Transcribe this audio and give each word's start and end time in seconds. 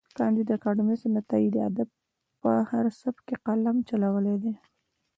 کانديد 0.17 0.49
اکاډميسن 0.57 1.11
عطايي 1.21 1.49
د 1.51 1.57
ادب 1.69 1.89
په 2.41 2.51
هر 2.71 2.85
سبک 3.01 3.23
کې 3.27 3.35
قلم 3.45 3.77
چلولی 3.89 4.35
دی. 4.43 4.53